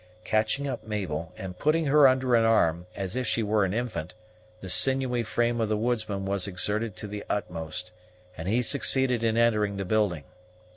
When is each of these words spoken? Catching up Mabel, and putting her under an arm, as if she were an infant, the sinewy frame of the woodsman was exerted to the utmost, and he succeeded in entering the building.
Catching 0.23 0.67
up 0.67 0.83
Mabel, 0.83 1.31
and 1.37 1.59
putting 1.59 1.85
her 1.85 2.07
under 2.07 2.33
an 2.33 2.43
arm, 2.43 2.87
as 2.95 3.15
if 3.15 3.27
she 3.27 3.43
were 3.43 3.63
an 3.65 3.71
infant, 3.71 4.15
the 4.59 4.67
sinewy 4.67 5.21
frame 5.21 5.61
of 5.61 5.69
the 5.69 5.77
woodsman 5.77 6.25
was 6.25 6.47
exerted 6.47 6.95
to 6.95 7.07
the 7.07 7.23
utmost, 7.29 7.91
and 8.35 8.47
he 8.47 8.63
succeeded 8.63 9.23
in 9.23 9.37
entering 9.37 9.77
the 9.77 9.85
building. 9.85 10.23